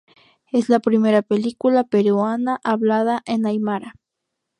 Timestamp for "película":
1.21-1.83